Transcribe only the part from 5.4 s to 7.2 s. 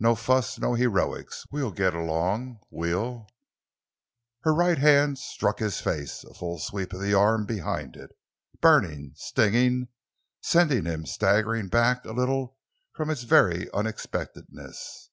his face—a full sweep of the